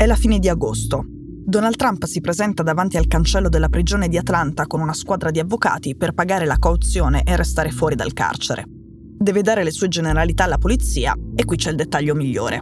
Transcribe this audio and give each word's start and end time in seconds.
È 0.00 0.06
la 0.06 0.16
fine 0.16 0.38
di 0.38 0.48
agosto. 0.48 1.04
Donald 1.06 1.76
Trump 1.76 2.06
si 2.06 2.22
presenta 2.22 2.62
davanti 2.62 2.96
al 2.96 3.06
cancello 3.06 3.50
della 3.50 3.68
prigione 3.68 4.08
di 4.08 4.16
Atlanta 4.16 4.66
con 4.66 4.80
una 4.80 4.94
squadra 4.94 5.30
di 5.30 5.40
avvocati 5.40 5.94
per 5.94 6.14
pagare 6.14 6.46
la 6.46 6.56
cauzione 6.58 7.22
e 7.22 7.36
restare 7.36 7.70
fuori 7.70 7.96
dal 7.96 8.14
carcere. 8.14 8.64
Deve 8.66 9.42
dare 9.42 9.62
le 9.62 9.70
sue 9.70 9.88
generalità 9.88 10.44
alla 10.44 10.56
polizia 10.56 11.14
e 11.34 11.44
qui 11.44 11.58
c'è 11.58 11.68
il 11.68 11.76
dettaglio 11.76 12.14
migliore. 12.14 12.60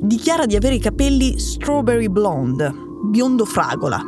Dichiara 0.00 0.46
di 0.46 0.56
avere 0.56 0.76
i 0.76 0.80
capelli 0.80 1.38
strawberry 1.38 2.08
blonde, 2.08 2.72
biondo 3.10 3.44
fragola. 3.44 4.02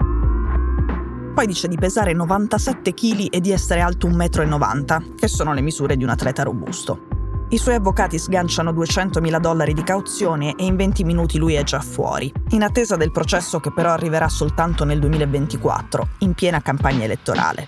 Poi 1.35 1.47
dice 1.47 1.69
di 1.69 1.77
pesare 1.77 2.15
97 2.15 2.95
kg 2.95 3.27
e 3.29 3.41
di 3.41 3.51
essere 3.51 3.81
alto 3.81 4.09
1,90 4.09 5.01
m, 5.03 5.15
che 5.17 5.29
sono 5.29 5.53
le 5.53 5.61
misure 5.61 5.99
di 5.99 6.03
un 6.03 6.09
atleta 6.09 6.45
robusto. 6.45 7.10
I 7.53 7.59
suoi 7.59 7.75
avvocati 7.75 8.17
sganciano 8.17 8.71
200.000 8.71 9.41
dollari 9.41 9.75
di 9.75 9.83
cauzione 9.83 10.55
e 10.55 10.65
in 10.65 10.77
20 10.77 11.03
minuti 11.03 11.37
lui 11.37 11.55
è 11.55 11.65
già 11.65 11.81
fuori, 11.81 12.33
in 12.51 12.63
attesa 12.63 12.95
del 12.95 13.11
processo 13.11 13.59
che 13.59 13.73
però 13.73 13.91
arriverà 13.91 14.29
soltanto 14.29 14.85
nel 14.85 15.01
2024, 15.01 16.11
in 16.19 16.35
piena 16.35 16.63
campagna 16.63 17.03
elettorale. 17.03 17.67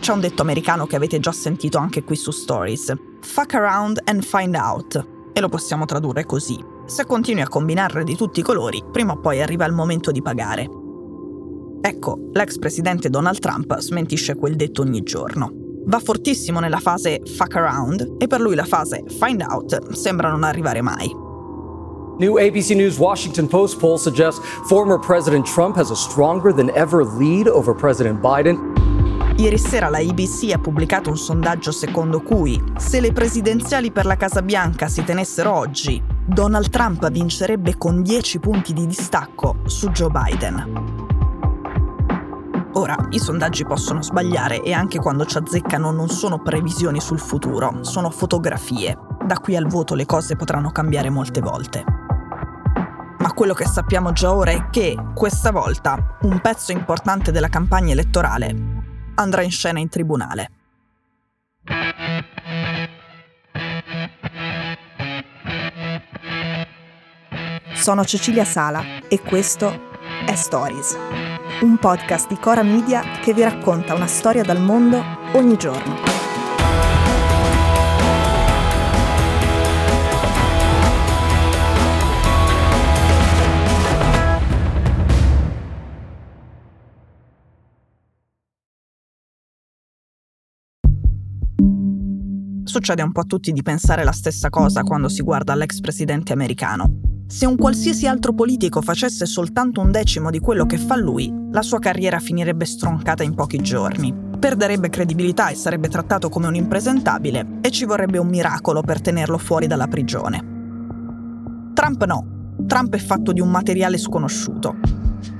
C'è 0.00 0.12
un 0.12 0.18
detto 0.18 0.42
americano 0.42 0.86
che 0.86 0.96
avete 0.96 1.20
già 1.20 1.30
sentito 1.30 1.78
anche 1.78 2.02
qui 2.02 2.16
su 2.16 2.32
Stories. 2.32 2.92
Fuck 3.20 3.54
around 3.54 4.00
and 4.06 4.24
find 4.24 4.56
out. 4.56 5.06
E 5.32 5.38
lo 5.40 5.48
possiamo 5.48 5.84
tradurre 5.84 6.26
così. 6.26 6.58
Se 6.86 7.06
continui 7.06 7.42
a 7.42 7.48
combinarle 7.48 8.02
di 8.02 8.16
tutti 8.16 8.40
i 8.40 8.42
colori, 8.42 8.82
prima 8.90 9.12
o 9.12 9.20
poi 9.20 9.40
arriva 9.40 9.66
il 9.66 9.72
momento 9.72 10.10
di 10.10 10.20
pagare. 10.20 10.68
Ecco, 11.80 12.30
l'ex 12.32 12.58
presidente 12.58 13.08
Donald 13.08 13.38
Trump 13.38 13.78
smentisce 13.78 14.34
quel 14.34 14.56
detto 14.56 14.82
ogni 14.82 15.04
giorno 15.04 15.57
va 15.88 15.98
fortissimo 15.98 16.60
nella 16.60 16.78
fase 16.78 17.22
fuck 17.24 17.56
around 17.56 18.16
e 18.18 18.26
per 18.26 18.40
lui 18.40 18.54
la 18.54 18.64
fase 18.64 19.04
find 19.06 19.42
out 19.42 19.92
sembra 19.92 20.30
non 20.30 20.44
arrivare 20.44 20.80
mai. 20.82 21.26
New 22.18 22.36
ABC 22.36 22.70
News 22.70 22.98
Washington 22.98 23.46
Post 23.46 23.78
poll 23.78 23.96
suggests 23.96 24.40
former 24.66 24.98
President 24.98 25.46
Trump 25.46 25.76
has 25.76 25.90
a 25.90 25.96
stronger 25.96 26.52
than 26.52 26.70
ever 26.74 27.04
lead 27.04 27.46
over 27.46 27.74
President 27.74 28.20
Biden. 28.20 28.74
Ieri 29.38 29.56
sera 29.56 29.88
la 29.88 29.98
ABC 29.98 30.50
ha 30.52 30.58
pubblicato 30.58 31.10
un 31.10 31.16
sondaggio 31.16 31.70
secondo 31.70 32.20
cui, 32.20 32.60
se 32.76 33.00
le 33.00 33.12
presidenziali 33.12 33.92
per 33.92 34.04
la 34.04 34.16
Casa 34.16 34.42
Bianca 34.42 34.88
si 34.88 35.04
tenessero 35.04 35.54
oggi, 35.54 36.02
Donald 36.26 36.70
Trump 36.70 37.08
vincerebbe 37.08 37.76
con 37.78 38.02
10 38.02 38.40
punti 38.40 38.72
di 38.72 38.84
distacco 38.84 39.58
su 39.66 39.90
Joe 39.90 40.10
Biden. 40.10 41.07
Ora, 42.78 42.96
i 43.10 43.18
sondaggi 43.18 43.64
possono 43.64 44.02
sbagliare 44.02 44.62
e 44.62 44.72
anche 44.72 45.00
quando 45.00 45.24
ci 45.24 45.36
azzeccano 45.36 45.90
non 45.90 46.08
sono 46.08 46.38
previsioni 46.38 47.00
sul 47.00 47.18
futuro, 47.18 47.82
sono 47.82 48.08
fotografie. 48.08 48.96
Da 49.26 49.40
qui 49.40 49.56
al 49.56 49.66
voto 49.66 49.96
le 49.96 50.06
cose 50.06 50.36
potranno 50.36 50.70
cambiare 50.70 51.10
molte 51.10 51.40
volte. 51.40 51.84
Ma 53.18 53.32
quello 53.34 53.52
che 53.52 53.66
sappiamo 53.66 54.12
già 54.12 54.32
ora 54.32 54.52
è 54.52 54.70
che, 54.70 54.96
questa 55.12 55.50
volta, 55.50 56.18
un 56.22 56.40
pezzo 56.40 56.70
importante 56.70 57.32
della 57.32 57.48
campagna 57.48 57.90
elettorale 57.90 58.54
andrà 59.16 59.42
in 59.42 59.50
scena 59.50 59.80
in 59.80 59.88
tribunale. 59.88 60.50
Sono 67.74 68.04
Cecilia 68.04 68.44
Sala 68.44 68.82
e 69.08 69.20
questo 69.20 69.80
è 70.24 70.34
Stories 70.36 71.27
un 71.60 71.76
podcast 71.76 72.28
di 72.28 72.38
Cora 72.38 72.62
Media 72.62 73.02
che 73.20 73.34
vi 73.34 73.42
racconta 73.42 73.94
una 73.94 74.06
storia 74.06 74.44
dal 74.44 74.60
mondo 74.60 75.02
ogni 75.32 75.56
giorno. 75.56 75.96
Succede 92.64 93.02
un 93.02 93.10
po' 93.10 93.20
a 93.20 93.24
tutti 93.24 93.50
di 93.50 93.62
pensare 93.62 94.04
la 94.04 94.12
stessa 94.12 94.50
cosa 94.50 94.82
quando 94.82 95.08
si 95.08 95.22
guarda 95.22 95.56
l'ex 95.56 95.80
presidente 95.80 96.32
americano. 96.32 97.07
Se 97.30 97.44
un 97.44 97.56
qualsiasi 97.56 98.06
altro 98.06 98.32
politico 98.32 98.80
facesse 98.80 99.26
soltanto 99.26 99.82
un 99.82 99.90
decimo 99.90 100.30
di 100.30 100.38
quello 100.38 100.64
che 100.64 100.78
fa 100.78 100.96
lui, 100.96 101.30
la 101.50 101.60
sua 101.60 101.78
carriera 101.78 102.20
finirebbe 102.20 102.64
stroncata 102.64 103.22
in 103.22 103.34
pochi 103.34 103.58
giorni. 103.58 104.14
Perderebbe 104.38 104.88
credibilità 104.88 105.50
e 105.50 105.54
sarebbe 105.54 105.88
trattato 105.88 106.30
come 106.30 106.46
un 106.46 106.54
impresentabile 106.54 107.58
e 107.60 107.70
ci 107.70 107.84
vorrebbe 107.84 108.16
un 108.16 108.28
miracolo 108.28 108.80
per 108.80 109.02
tenerlo 109.02 109.36
fuori 109.36 109.66
dalla 109.66 109.88
prigione. 109.88 110.42
Trump 111.74 112.04
no. 112.04 112.54
Trump 112.66 112.94
è 112.94 112.98
fatto 112.98 113.32
di 113.32 113.42
un 113.42 113.50
materiale 113.50 113.98
sconosciuto. 113.98 114.76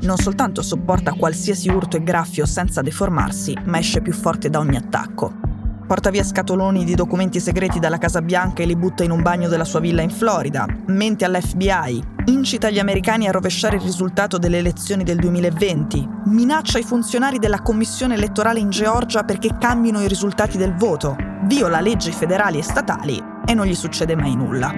Non 0.02 0.18
soltanto 0.18 0.60
sopporta 0.60 1.14
qualsiasi 1.14 1.70
urto 1.70 1.96
e 1.96 2.02
graffio 2.02 2.44
senza 2.44 2.82
deformarsi, 2.82 3.56
ma 3.64 3.78
esce 3.78 4.02
più 4.02 4.12
forte 4.12 4.50
da 4.50 4.58
ogni 4.58 4.76
attacco 4.76 5.47
porta 5.88 6.10
via 6.10 6.22
scatoloni 6.22 6.84
di 6.84 6.94
documenti 6.94 7.40
segreti 7.40 7.78
dalla 7.78 7.96
Casa 7.96 8.20
Bianca 8.20 8.62
e 8.62 8.66
li 8.66 8.76
butta 8.76 9.04
in 9.04 9.10
un 9.10 9.22
bagno 9.22 9.48
della 9.48 9.64
sua 9.64 9.80
villa 9.80 10.02
in 10.02 10.10
Florida, 10.10 10.66
mente 10.88 11.24
all'FBI, 11.24 12.02
incita 12.26 12.68
gli 12.68 12.78
americani 12.78 13.26
a 13.26 13.30
rovesciare 13.30 13.76
il 13.76 13.82
risultato 13.82 14.36
delle 14.36 14.58
elezioni 14.58 15.02
del 15.02 15.16
2020, 15.16 16.06
minaccia 16.26 16.78
i 16.78 16.82
funzionari 16.82 17.38
della 17.38 17.62
commissione 17.62 18.16
elettorale 18.16 18.60
in 18.60 18.68
Georgia 18.68 19.24
perché 19.24 19.56
cambino 19.58 20.02
i 20.02 20.08
risultati 20.08 20.58
del 20.58 20.74
voto, 20.74 21.16
viola 21.44 21.80
leggi 21.80 22.12
federali 22.12 22.58
e 22.58 22.62
statali 22.62 23.18
e 23.46 23.54
non 23.54 23.64
gli 23.64 23.74
succede 23.74 24.14
mai 24.14 24.36
nulla. 24.36 24.70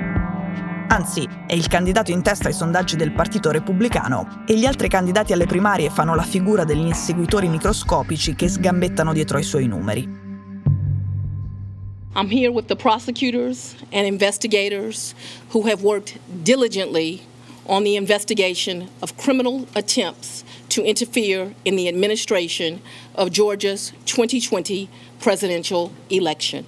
Anzi, 0.86 1.28
è 1.44 1.54
il 1.54 1.66
candidato 1.66 2.12
in 2.12 2.22
testa 2.22 2.46
ai 2.46 2.54
sondaggi 2.54 2.94
del 2.94 3.12
Partito 3.12 3.50
Repubblicano 3.50 4.44
e 4.46 4.56
gli 4.56 4.64
altri 4.64 4.88
candidati 4.88 5.32
alle 5.32 5.46
primarie 5.46 5.90
fanno 5.90 6.14
la 6.14 6.22
figura 6.22 6.62
degli 6.62 6.86
inseguitori 6.86 7.48
microscopici 7.48 8.36
che 8.36 8.48
sgambettano 8.48 9.12
dietro 9.12 9.38
ai 9.38 9.44
suoi 9.44 9.66
numeri. 9.66 10.19
I'm 12.12 12.30
here 12.30 12.50
with 12.50 12.66
the 12.66 12.74
prosecutors 12.74 13.76
and 13.92 14.04
investigators 14.04 15.14
who 15.50 15.62
have 15.68 15.84
worked 15.84 16.18
diligently 16.42 17.22
on 17.66 17.84
the 17.84 17.94
investigation 17.94 18.88
of 19.00 19.16
criminal 19.16 19.68
attempts 19.76 20.42
to 20.70 20.82
interfere 20.82 21.54
in 21.64 21.76
the 21.76 21.86
administration 21.86 22.82
of 23.14 23.30
Georgia's 23.30 23.92
2020 24.06 24.88
presidential 25.20 25.92
election. 26.10 26.66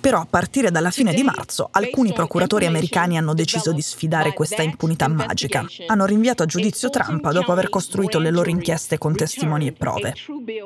Però 0.00 0.18
a 0.18 0.26
partire 0.28 0.70
dalla 0.70 0.90
fine 0.90 1.12
di 1.12 1.22
marzo 1.22 1.68
alcuni 1.70 2.14
procuratori 2.14 2.64
americani 2.64 3.18
hanno 3.18 3.34
deciso 3.34 3.72
di 3.72 3.82
sfidare 3.82 4.32
questa 4.32 4.62
impunità 4.62 5.08
magica. 5.08 5.64
Hanno 5.86 6.06
rinviato 6.06 6.42
a 6.42 6.46
giudizio 6.46 6.88
Trump 6.88 7.30
dopo 7.30 7.52
aver 7.52 7.68
costruito 7.68 8.18
le 8.18 8.30
loro 8.30 8.48
inchieste 8.48 8.96
con 8.96 9.14
testimoni 9.14 9.66
e 9.66 9.72
prove. 9.72 10.14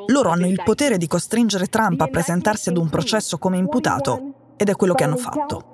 Loro 0.06 0.30
hanno 0.30 0.46
il 0.46 0.62
potere 0.64 0.98
di 0.98 1.08
costringere 1.08 1.66
Trump 1.66 2.00
a 2.00 2.06
presentarsi 2.06 2.68
ad 2.68 2.76
un 2.76 2.88
processo 2.88 3.38
come 3.38 3.58
imputato 3.58 4.54
ed 4.56 4.68
è 4.68 4.76
quello 4.76 4.94
che 4.94 5.04
hanno 5.04 5.16
fatto. 5.16 5.72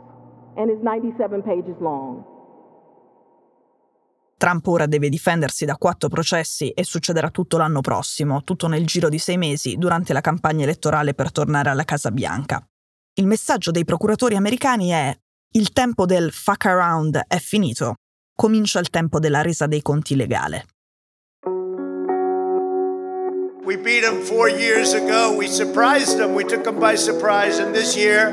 Trump 4.39 4.67
ora 4.69 4.87
deve 4.87 5.11
difendersi 5.11 5.67
da 5.67 5.77
quattro 5.77 6.09
processi 6.09 6.71
e 6.71 6.83
succederà 6.83 7.29
tutto 7.29 7.59
l'anno 7.59 7.83
prossimo, 7.83 8.43
tutto 8.43 8.69
nel 8.69 8.87
giro 8.87 9.11
di 9.11 9.19
sei 9.19 9.37
mesi, 9.37 9.77
durante 9.77 10.15
la 10.15 10.23
campagna 10.23 10.63
elettorale 10.63 11.13
per 11.13 11.31
tornare 11.31 11.69
alla 11.69 11.85
Casa 11.85 12.11
Bianca. 12.11 12.67
Il 13.15 13.27
messaggio 13.27 13.71
dei 13.73 13.85
procuratori 13.85 14.37
americani 14.37 14.91
è 14.91 15.15
il 15.53 15.73
tempo 15.73 16.07
del 16.07 16.31
fuck 16.31 16.67
around 16.67 17.21
è 17.27 17.39
finito, 17.39 17.97
comincia 18.37 18.79
il 18.79 18.89
tempo 18.89 19.19
della 19.19 19.43
resa 19.43 19.67
dei 19.67 19.83
conti 19.83 20.15
legale. 20.15 20.67
We 23.65 23.77
beat 23.77 24.03
them 24.03 24.23
four 24.23 24.49
years 24.49 24.95
ago. 24.95 25.35
We 25.37 25.49
surprised 25.49 26.19
them. 26.19 26.35
We 26.35 26.45
took 26.45 26.63
them 26.63 26.79
by 26.79 26.97
surprise. 26.97 27.61
And 27.61 27.75
this 27.75 27.95
year, 27.95 28.33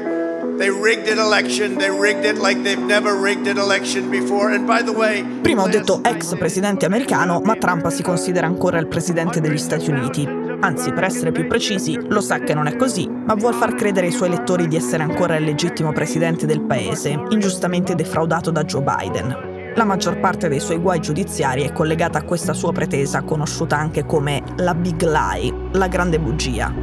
they 0.57 0.69
rigged 0.69 1.09
an 1.09 1.19
election. 1.19 1.77
They 1.77 1.89
rigged 1.89 2.23
it 2.23 2.37
like 2.37 2.61
they've 2.63 2.79
never 2.79 3.19
rigged 3.19 3.47
an 3.47 3.57
election 3.57 4.09
before. 4.09 4.53
And 4.53 4.65
by 4.65 4.83
the 4.83 4.93
way. 4.93 5.23
Prima 5.41 5.63
ho 5.63 5.67
detto 5.67 6.01
ex 6.03 6.35
presidente 6.37 6.85
americano, 6.85 7.41
ma 7.41 7.55
Trump 7.55 7.87
si 7.89 8.03
considera 8.03 8.47
ancora 8.47 8.79
il 8.79 8.87
presidente 8.87 9.41
degli 9.41 9.57
Stati 9.57 9.89
Uniti. 9.91 10.36
Anzi, 10.59 10.91
per 10.91 11.03
essere 11.03 11.31
più 11.31 11.45
precisi, 11.45 11.99
lo 12.07 12.19
sa 12.19 12.39
che 12.39 12.55
non 12.55 12.65
è 12.65 12.75
così, 12.75 13.07
ma 13.07 13.35
vuol 13.35 13.53
far 13.53 13.75
credere 13.75 14.07
ai 14.07 14.11
suoi 14.11 14.29
elettori 14.29 14.67
di 14.67 14.75
essere 14.75 15.03
ancora 15.03 15.35
il 15.35 15.43
legittimo 15.43 15.93
presidente 15.93 16.47
del 16.47 16.61
paese, 16.61 17.11
ingiustamente 17.29 17.93
defraudato 17.93 18.49
da 18.49 18.63
Joe 18.63 18.81
Biden. 18.81 19.73
La 19.75 19.83
maggior 19.83 20.19
parte 20.19 20.47
dei 20.47 20.59
suoi 20.59 20.79
guai 20.79 20.99
giudiziari 20.99 21.61
è 21.61 21.71
collegata 21.71 22.17
a 22.17 22.23
questa 22.23 22.53
sua 22.53 22.71
pretesa, 22.71 23.21
conosciuta 23.21 23.77
anche 23.77 24.03
come 24.05 24.41
la 24.57 24.73
Big 24.73 24.99
Lie, 25.03 25.53
la 25.73 25.87
grande 25.87 26.19
bugia. 26.19 26.73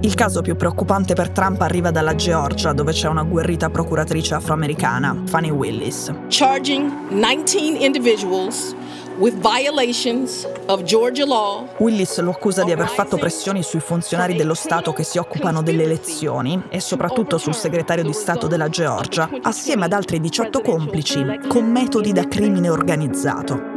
Il 0.00 0.14
caso 0.14 0.40
più 0.40 0.56
preoccupante 0.56 1.14
per 1.14 1.30
Trump 1.30 1.60
arriva 1.60 1.90
dalla 1.90 2.14
Georgia, 2.14 2.72
dove 2.72 2.92
c'è 2.92 3.08
una 3.08 3.22
guerrita 3.22 3.68
procuratrice 3.68 4.34
afroamericana, 4.34 5.22
Fannie 5.26 5.50
Willis. 5.50 6.10
Charging 6.28 6.90
19 7.10 7.84
individuals 7.84 8.74
with 9.18 9.34
violations 9.34 10.46
of 10.66 10.82
Georgia 10.82 11.24
law. 11.24 11.68
Willis 11.78 12.18
lo 12.20 12.30
accusa 12.30 12.64
di 12.64 12.72
aver 12.72 12.88
fatto 12.88 13.16
pressioni 13.16 13.62
sui 13.62 13.80
funzionari 13.80 14.34
dello 14.34 14.54
Stato 14.54 14.92
che 14.92 15.04
si 15.04 15.18
occupano 15.18 15.62
delle 15.62 15.84
elezioni 15.84 16.62
e 16.68 16.80
soprattutto 16.80 17.38
sul 17.38 17.54
segretario 17.54 18.04
di 18.04 18.12
Stato 18.12 18.46
della 18.46 18.68
Georgia, 18.68 19.28
assieme 19.42 19.84
ad 19.84 19.92
altri 19.92 20.20
18 20.20 20.60
complici, 20.60 21.24
con 21.48 21.70
metodi 21.70 22.12
da 22.12 22.26
crimine 22.26 22.68
organizzato. 22.68 23.72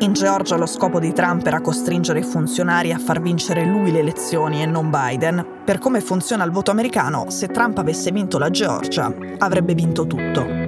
In 0.00 0.12
Georgia 0.12 0.56
lo 0.56 0.66
scopo 0.66 0.98
di 0.98 1.12
Trump 1.12 1.46
era 1.46 1.60
costringere 1.60 2.18
i 2.18 2.24
funzionari 2.24 2.92
a 2.92 2.98
far 2.98 3.20
vincere 3.20 3.64
lui 3.64 3.92
le 3.92 4.00
elezioni 4.00 4.60
e 4.60 4.66
non 4.66 4.90
Biden. 4.90 5.62
Per 5.64 5.78
come 5.78 6.00
funziona 6.00 6.44
il 6.44 6.50
voto 6.50 6.72
americano, 6.72 7.30
se 7.30 7.46
Trump 7.48 7.78
avesse 7.78 8.10
vinto 8.10 8.38
la 8.38 8.50
Georgia, 8.50 9.14
avrebbe 9.38 9.74
vinto 9.74 10.06
tutto. 10.06 10.63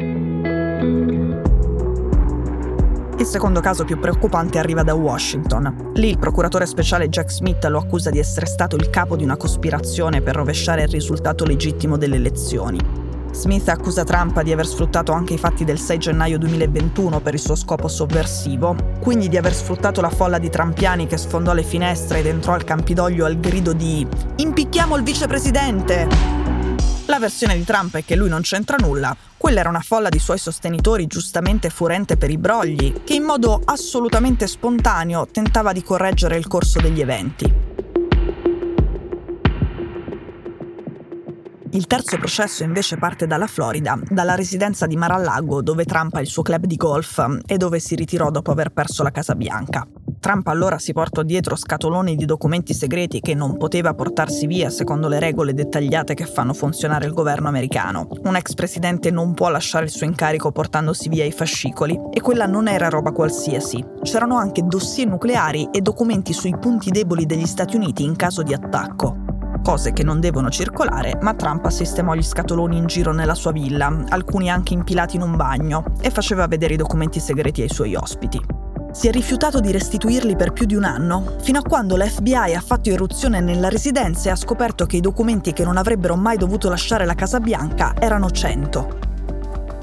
Il 3.19 3.25
secondo 3.25 3.61
caso 3.61 3.85
più 3.85 3.99
preoccupante 3.99 4.59
arriva 4.59 4.83
da 4.83 4.95
Washington. 4.95 5.93
Lì 5.95 6.11
il 6.11 6.19
procuratore 6.19 6.67
speciale 6.67 7.09
Jack 7.09 7.33
Smith 7.33 7.65
lo 7.65 7.79
accusa 7.79 8.11
di 8.11 8.19
essere 8.19 8.45
stato 8.45 8.77
il 8.77 8.91
capo 8.91 9.17
di 9.17 9.25
una 9.25 9.39
cospirazione 9.39 10.21
per 10.21 10.37
rovesciare 10.37 10.83
il 10.83 10.89
risultato 10.89 11.47
legittimo 11.47 11.97
delle 11.97 12.17
elezioni. 12.17 12.79
Smith 13.31 13.69
accusa 13.71 14.05
Trump 14.05 14.43
di 14.43 14.53
aver 14.53 14.67
sfruttato 14.67 15.13
anche 15.13 15.33
i 15.33 15.39
fatti 15.39 15.65
del 15.65 15.79
6 15.79 15.99
gennaio 15.99 16.39
2021 16.39 17.21
per 17.21 17.33
il 17.33 17.41
suo 17.41 17.55
scopo 17.55 17.89
sovversivo, 17.89 18.77
quindi 19.01 19.29
di 19.29 19.39
aver 19.39 19.55
sfruttato 19.55 20.03
la 20.03 20.11
folla 20.11 20.39
di 20.39 20.51
trampiani 20.51 21.07
che 21.07 21.17
sfondò 21.17 21.55
le 21.55 21.63
finestre 21.63 22.19
ed 22.19 22.27
entrò 22.27 22.53
al 22.53 22.65
Campidoglio 22.65 23.25
al 23.25 23.41
grido 23.41 23.73
di 23.73 24.07
Impicchiamo 24.37 24.95
il 24.95 25.03
vicepresidente! 25.03 26.56
La 27.07 27.19
versione 27.19 27.57
di 27.57 27.65
Trump 27.65 27.97
è 27.97 28.05
che 28.05 28.17
lui 28.17 28.29
non 28.29 28.43
c'entra 28.43 28.77
nulla, 28.79 29.17
quella 29.37 29.61
era 29.61 29.69
una 29.69 29.81
folla 29.81 30.09
di 30.09 30.19
suoi 30.19 30.39
sostenitori 30.39 31.07
giustamente 31.07 31.71
furente 31.71 32.17
per 32.17 32.31
i 32.31 32.37
brogli, 32.37 33.03
che 33.05 33.15
in 33.15 33.23
modo 33.23 33.61
assolutamente 33.65 34.47
spontaneo 34.47 35.27
tentava 35.27 35.73
di 35.73 35.83
correggere 35.83 36.37
il 36.37 36.47
corso 36.47 36.81
degli 36.81 37.01
eventi. 37.01 37.55
Il 41.71 41.87
terzo 41.87 42.17
processo 42.17 42.65
invece 42.65 42.97
parte 42.97 43.27
dalla 43.27 43.47
Florida, 43.47 43.99
dalla 44.09 44.35
residenza 44.35 44.87
di 44.87 44.97
Mar-a-Lago 44.97 45.63
dove 45.63 45.85
Trump 45.85 46.15
ha 46.15 46.21
il 46.21 46.27
suo 46.27 46.43
club 46.43 46.65
di 46.65 46.77
golf 46.77 47.41
e 47.47 47.57
dove 47.57 47.81
si 47.81 47.95
ritirò 47.95 48.31
dopo 48.31 48.51
aver 48.51 48.71
perso 48.71 49.03
la 49.03 49.11
Casa 49.11 49.35
Bianca. 49.35 49.87
Trump 50.27 50.49
allora 50.49 50.81
si 50.81 50.93
portò 50.93 51.23
dietro 51.23 51.55
scatoloni 51.55 52.17
di 52.17 52.25
documenti 52.25 52.75
segreti 52.75 53.21
che 53.21 53.33
non 53.33 53.57
poteva 53.57 53.95
portarsi 53.95 54.49
via 54.49 54.71
secondo 54.71 55.07
le 55.07 55.21
regole 55.21 55.55
dettagliate 55.55 56.15
che 56.15 56.27
fanno 56.27 56.53
funzionare 56.53 57.07
il 57.07 57.13
governo 57.13 57.47
americano. 57.47 58.09
Un 58.25 58.35
ex 58.35 58.55
presidente 58.55 59.13
non 59.13 59.35
può 59.35 59.51
lasciare 59.51 59.85
il 59.85 59.93
suo 59.93 60.05
incarico 60.05 60.51
portandosi 60.51 61.09
via 61.09 61.25
i 61.25 61.31
fascicoli 61.31 61.97
e 62.13 62.21
quella 62.21 62.47
non 62.47 62.67
era 62.67 62.89
roba 62.89 63.13
qualsiasi. 63.13 63.85
C'erano 64.03 64.37
anche 64.37 64.65
dossier 64.65 65.07
nucleari 65.07 65.69
e 65.71 65.81
documenti 65.81 66.33
sui 66.33 66.59
punti 66.59 66.91
deboli 66.91 67.25
degli 67.25 67.47
Stati 67.47 67.77
Uniti 67.77 68.03
in 68.03 68.17
caso 68.17 68.43
di 68.43 68.53
attacco 68.53 69.19
cose 69.63 69.93
che 69.93 70.05
non 70.05 70.21
devono 70.21 70.49
circolare, 70.49 71.19
ma 71.23 71.35
Trump 71.35 71.69
sistemò 71.69 72.15
gli 72.15 72.23
scatoloni 72.23 72.77
in 72.77 72.87
giro 72.87 73.13
nella 73.13 73.35
sua 73.35 73.51
villa, 73.51 74.05
alcuni 74.11 74.49
anche 74.49 74.75
impilati 74.75 75.17
in 75.17 75.23
un 75.23 75.35
bagno, 75.35 75.83
e 76.01 76.11
faceva 76.11 76.47
vedere 76.47 76.75
i 76.75 76.77
documenti 76.77 77.19
segreti 77.19 77.63
ai 77.63 77.69
suoi 77.69 77.97
ospiti 77.97 78.56
si 78.97 79.09
è 79.09 79.11
rifiutato 79.11 79.61
di 79.61 79.73
restituirli 79.73 80.37
per 80.37 80.53
più 80.53 80.65
di 80.65 80.75
un 80.75 80.85
anno, 80.85 81.37
fino 81.43 81.59
a 81.59 81.63
quando 81.63 81.99
l'FBI 81.99 82.55
ha 82.55 82.63
fatto 82.63 82.89
irruzione 82.89 83.41
nella 83.41 83.69
residenza 83.69 84.31
e 84.31 84.33
ha 84.33 84.37
scoperto 84.37 84.87
che 84.87 84.97
i 84.97 85.01
documenti 85.01 85.53
che 85.53 85.65
non 85.65 85.77
avrebbero 85.77 86.17
mai 86.17 86.39
dovuto 86.39 86.71
lasciare 86.71 87.05
la 87.05 87.15
Casa 87.15 87.39
Bianca 87.39 87.93
erano 88.01 88.31
100. 88.31 89.05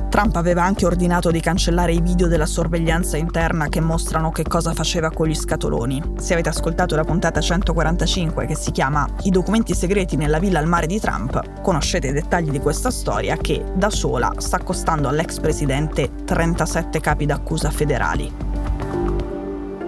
Trump 0.10 0.36
aveva 0.36 0.64
anche 0.64 0.88
ordinato 0.88 1.30
di 1.30 1.40
cancellare 1.40 1.94
i 1.94 2.02
video 2.02 2.28
della 2.28 2.48
sorveglianza 2.48 3.16
interna 3.16 3.70
che 3.70 3.82
mostrano 3.82 4.32
che 4.32 4.44
cosa 4.44 4.74
faceva 4.74 5.12
con 5.12 5.28
gli 5.28 5.36
scatoloni. 5.36 6.02
Se 6.18 6.34
avete 6.34 6.50
ascoltato 6.50 6.96
la 6.96 7.04
puntata 7.04 7.40
145 7.40 8.48
che 8.48 8.56
si 8.56 8.72
chiama 8.72 9.08
I 9.26 9.30
documenti 9.30 9.76
segreti 9.76 10.16
nella 10.16 10.40
villa 10.40 10.58
al 10.58 10.68
mare 10.68 10.88
di 10.88 11.00
Trump, 11.00 11.62
conoscete 11.62 12.08
i 12.08 12.14
dettagli 12.14 12.50
di 12.50 12.60
questa 12.60 12.90
storia 12.90 13.38
che 13.38 13.64
da 13.76 13.92
sola 13.92 14.34
sta 14.38 14.58
costando 14.58 15.08
all'ex 15.08 15.40
presidente 15.40 16.10
37 16.26 17.00
capi 17.00 17.28
d'accusa 17.28 17.70
federali. 17.70 18.43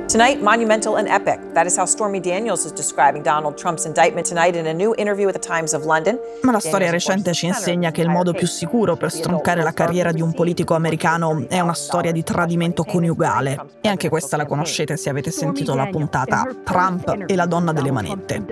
Tonight, 0.08 0.40
monumental 0.40 0.98
and 0.98 1.08
epic. 1.08 1.40
That 1.54 1.66
is 1.66 1.76
how 1.76 1.86
Stormy 1.86 2.20
Daniels 2.20 2.64
is 2.64 2.72
describing 2.72 3.24
Donald 3.24 3.58
Trump's 3.58 3.86
indictment 3.86 4.28
tonight 4.28 4.56
in 4.56 4.68
a 4.68 4.74
new 4.74 4.94
interview 4.98 5.26
with 5.26 5.34
the 5.34 5.42
Times 5.42 5.74
of 5.74 5.84
London. 5.84 6.20
Ma 6.44 6.52
la 6.52 6.60
storia 6.60 6.92
recente 6.92 7.34
ci 7.34 7.48
insegna 7.48 7.90
che 7.90 8.02
il 8.02 8.10
modo 8.10 8.32
più 8.32 8.46
sicuro 8.46 8.98
per 8.98 9.12
stroncare 9.12 9.64
la 9.64 9.74
carriera 9.74 10.12
di 10.12 10.22
un 10.22 10.32
politico 10.34 10.76
americano 10.76 11.48
è 11.50 11.60
una 11.60 11.74
storia 11.74 12.12
di 12.12 12.22
tradimento 12.22 12.84
coniugale. 12.84 13.58
E 13.82 13.88
anche 13.88 14.08
questa 14.10 14.38
la 14.38 14.46
conoscete 14.46 14.96
se 14.96 15.10
avete 15.10 15.32
sentito 15.32 15.74
la 15.74 15.88
puntata 15.88 16.48
Trump 16.64 17.24
e 17.26 17.36
la 17.36 17.48
donna 17.48 17.74
delle 17.74 17.92
manette. 17.92 18.46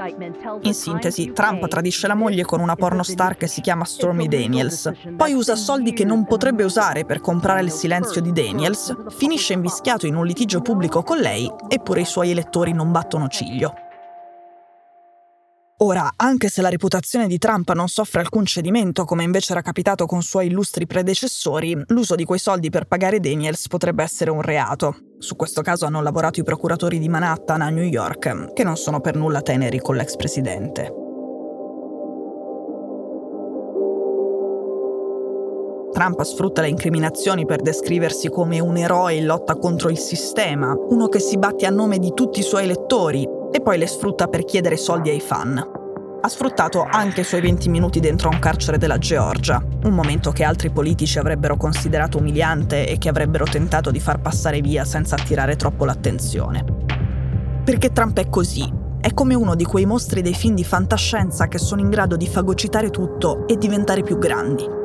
In 0.62 0.74
sintesi, 0.74 1.34
Trump 1.34 1.68
tradisce 1.68 2.08
la 2.08 2.16
moglie 2.16 2.46
con 2.46 2.62
una 2.62 2.76
pornostar 2.76 3.38
che 3.38 3.46
si 3.46 3.62
chiama 3.62 3.86
Stormy 3.86 4.28
Daniels. 4.28 4.92
Poi 5.16 5.34
usa 5.34 5.56
soldi 5.56 5.94
che 5.94 6.04
non 6.04 6.26
potrebbe 6.26 6.64
usare 6.64 7.06
per 7.06 7.22
comprare 7.22 7.62
il 7.62 7.70
silenzio 7.70 8.22
di 8.22 8.32
Daniels, 8.32 8.96
finisce 9.10 9.54
invischiato 9.54 10.08
in 10.08 10.16
un 10.16 10.26
litigio 10.26 10.60
pubblico 10.60 11.04
con 11.04 11.20
lei 11.20 11.42
eppure 11.68 12.02
i 12.02 12.06
suoi 12.06 12.32
elettori 12.32 12.74
non 12.74 12.92
battono 12.92 13.28
ciglio. 13.28 13.74
Ora, 15.78 16.14
anche 16.16 16.48
se 16.50 16.62
la 16.62 16.70
reputazione 16.70 17.28
di 17.28 17.38
Trump 17.38 17.72
non 17.74 17.90
soffre 17.90 18.22
alcun 18.22 18.46
cedimento, 18.46 19.04
come 19.04 19.24
invece 19.24 19.52
era 19.52 19.62
capitato 19.62 20.06
con 20.06 20.22
suoi 20.22 20.48
illustri 20.48 20.86
predecessori, 20.86 21.78
l'uso 21.88 22.16
di 22.16 22.24
quei 22.24 22.40
soldi 22.40 22.70
per 22.70 22.86
pagare 22.86 23.20
Daniels 23.20 23.68
potrebbe 23.68 24.04
essere 24.04 24.30
un 24.30 24.42
reato. 24.42 24.96
Su 25.18 25.36
questo 25.36 25.62
caso 25.62 25.86
hanno 25.86 26.02
lavorato 26.02 26.40
i 26.40 26.44
procuratori 26.44 27.00
di 27.00 27.10
Manhattan 27.10 27.62
a 27.62 27.70
New 27.70 27.84
York, 27.84 28.54
che 28.54 28.64
non 28.64 28.78
sono 28.78 29.02
per 29.02 29.16
nulla 29.16 29.42
teneri 29.42 29.80
con 29.80 29.96
l'ex 29.96 30.16
presidente. 30.16 31.13
Trump 35.94 36.22
sfrutta 36.24 36.62
le 36.62 36.70
incriminazioni 36.70 37.46
per 37.46 37.62
descriversi 37.62 38.28
come 38.28 38.60
un 38.60 38.76
eroe 38.78 39.14
in 39.14 39.26
lotta 39.26 39.56
contro 39.56 39.90
il 39.90 40.00
sistema, 40.00 40.76
uno 40.90 41.08
che 41.08 41.20
si 41.20 41.38
batte 41.38 41.68
a 41.68 41.70
nome 41.70 42.00
di 42.00 42.14
tutti 42.16 42.40
i 42.40 42.44
suoi 42.44 42.64
elettori 42.64 43.26
e 43.52 43.62
poi 43.62 43.78
le 43.78 43.86
sfrutta 43.86 44.28
per 44.28 44.44
chiedere 44.44 44.76
soldi 44.76 45.12
ai 45.12 45.20
fan. 45.20 45.58
Ha 46.20 46.28
sfruttato 46.28 46.84
anche 46.90 47.22
i 47.22 47.24
suoi 47.24 47.42
20 47.42 47.70
minuti 47.70 48.00
dentro 48.00 48.30
a 48.30 48.34
un 48.34 48.40
carcere 48.40 48.80
della 48.80 48.98
Georgia, 48.98 49.64
un 49.84 49.94
momento 49.94 50.32
che 50.32 50.44
altri 50.44 50.72
politici 50.72 51.20
avrebbero 51.20 51.58
considerato 51.58 52.18
umiliante 52.18 52.88
e 52.88 52.98
che 52.98 53.10
avrebbero 53.10 53.46
tentato 53.46 53.92
di 53.92 54.00
far 54.00 54.20
passare 54.20 54.62
via 54.62 54.86
senza 54.86 55.16
attirare 55.16 55.56
troppo 55.56 55.86
l'attenzione. 55.86 56.66
Perché 57.64 57.92
Trump 57.92 58.18
è 58.18 58.30
così, 58.30 58.68
è 59.00 59.14
come 59.14 59.36
uno 59.36 59.54
di 59.54 59.66
quei 59.66 59.86
mostri 59.86 60.24
dei 60.24 60.34
film 60.34 60.56
di 60.56 60.64
fantascienza 60.64 61.48
che 61.48 61.60
sono 61.60 61.82
in 61.82 61.90
grado 61.90 62.16
di 62.16 62.26
fagocitare 62.26 62.90
tutto 62.90 63.46
e 63.48 63.58
diventare 63.58 64.02
più 64.02 64.18
grandi. 64.18 64.82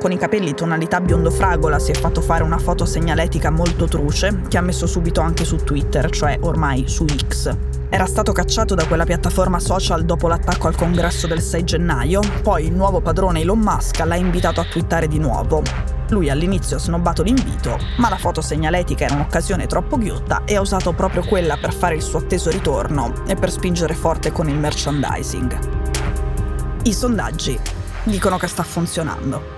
Con 0.00 0.12
i 0.12 0.16
capelli 0.16 0.54
tonalità 0.54 1.00
biondo 1.00 1.28
fragola 1.28 1.80
si 1.80 1.90
è 1.90 1.94
fatto 1.94 2.20
fare 2.20 2.44
una 2.44 2.58
foto 2.58 2.84
segnaletica 2.84 3.50
molto 3.50 3.86
truce 3.86 4.42
che 4.46 4.56
ha 4.56 4.60
messo 4.60 4.86
subito 4.86 5.20
anche 5.20 5.44
su 5.44 5.56
Twitter, 5.56 6.08
cioè 6.10 6.38
ormai 6.42 6.86
su 6.86 7.04
X. 7.04 7.56
Era 7.88 8.06
stato 8.06 8.30
cacciato 8.30 8.76
da 8.76 8.86
quella 8.86 9.02
piattaforma 9.02 9.58
social 9.58 10.04
dopo 10.04 10.28
l'attacco 10.28 10.68
al 10.68 10.76
congresso 10.76 11.26
del 11.26 11.40
6 11.40 11.64
gennaio, 11.64 12.20
poi 12.42 12.66
il 12.66 12.74
nuovo 12.74 13.00
padrone 13.00 13.40
Elon 13.40 13.58
Musk 13.58 13.98
l'ha 14.04 14.14
invitato 14.14 14.60
a 14.60 14.66
twittare 14.66 15.08
di 15.08 15.18
nuovo. 15.18 15.62
Lui 16.10 16.30
all'inizio 16.30 16.76
ha 16.76 16.80
snobbato 16.80 17.24
l'invito, 17.24 17.76
ma 17.96 18.08
la 18.08 18.18
foto 18.18 18.40
segnaletica 18.40 19.04
era 19.04 19.14
un'occasione 19.14 19.66
troppo 19.66 19.98
ghiotta 19.98 20.42
e 20.44 20.54
ha 20.54 20.60
usato 20.60 20.92
proprio 20.92 21.24
quella 21.24 21.56
per 21.56 21.74
fare 21.74 21.96
il 21.96 22.02
suo 22.02 22.20
atteso 22.20 22.50
ritorno 22.50 23.24
e 23.26 23.34
per 23.34 23.50
spingere 23.50 23.94
forte 23.94 24.30
con 24.30 24.48
il 24.48 24.56
merchandising. 24.58 25.58
I 26.84 26.92
sondaggi 26.92 27.58
dicono 28.04 28.38
che 28.38 28.46
sta 28.46 28.62
funzionando. 28.62 29.57